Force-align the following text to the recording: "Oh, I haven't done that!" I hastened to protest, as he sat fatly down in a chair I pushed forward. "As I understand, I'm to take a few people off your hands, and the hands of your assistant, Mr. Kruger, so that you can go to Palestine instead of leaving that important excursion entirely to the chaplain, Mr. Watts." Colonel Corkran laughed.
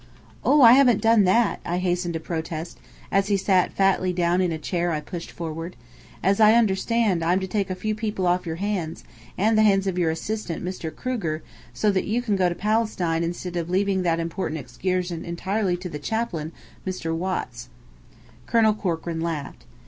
"Oh, 0.43 0.63
I 0.63 0.71
haven't 0.73 0.99
done 0.99 1.25
that!" 1.25 1.59
I 1.63 1.77
hastened 1.77 2.15
to 2.15 2.19
protest, 2.19 2.79
as 3.11 3.27
he 3.27 3.37
sat 3.37 3.71
fatly 3.71 4.11
down 4.11 4.41
in 4.41 4.51
a 4.51 4.57
chair 4.57 4.89
I 4.89 4.99
pushed 4.99 5.29
forward. 5.29 5.75
"As 6.23 6.39
I 6.39 6.55
understand, 6.55 7.23
I'm 7.23 7.39
to 7.39 7.45
take 7.45 7.69
a 7.69 7.75
few 7.75 7.93
people 7.93 8.25
off 8.25 8.43
your 8.47 8.55
hands, 8.55 9.03
and 9.37 9.55
the 9.55 9.61
hands 9.61 9.85
of 9.85 9.99
your 9.99 10.09
assistant, 10.09 10.65
Mr. 10.65 10.89
Kruger, 10.89 11.43
so 11.71 11.91
that 11.91 12.05
you 12.07 12.23
can 12.23 12.35
go 12.35 12.49
to 12.49 12.55
Palestine 12.55 13.23
instead 13.23 13.55
of 13.55 13.69
leaving 13.69 14.01
that 14.01 14.19
important 14.19 14.59
excursion 14.59 15.23
entirely 15.23 15.77
to 15.77 15.87
the 15.87 15.99
chaplain, 15.99 16.51
Mr. 16.83 17.15
Watts." 17.15 17.69
Colonel 18.47 18.73
Corkran 18.73 19.21
laughed. 19.21 19.65